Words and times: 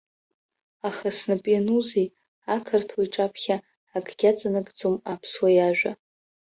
Аха 0.87 1.07
снапы 1.17 1.49
ианузеи, 1.53 2.07
акырҭуа 2.55 3.01
иҿаԥхьа 3.05 3.57
акгьы 3.95 4.27
аҵанакӡом 4.31 4.95
аԥсуа 5.11 5.49
иажәа. 5.53 5.91